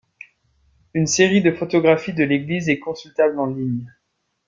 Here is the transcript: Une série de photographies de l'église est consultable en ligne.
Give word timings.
Une 0.95 1.05
série 1.05 1.43
de 1.43 1.51
photographies 1.51 2.13
de 2.15 2.23
l'église 2.23 2.69
est 2.69 2.79
consultable 2.79 3.37
en 3.39 3.45
ligne. 3.45 3.85